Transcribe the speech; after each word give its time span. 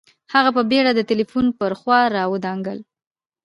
هغه 0.33 0.49
په 0.57 0.61
بېړه 0.69 0.91
د 0.95 0.99
ټلیفون 1.09 1.45
پر 1.59 1.71
خوا 1.79 1.99
را 2.15 2.23
ودانګل 2.33 2.79